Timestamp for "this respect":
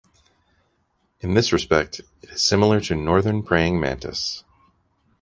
1.35-1.99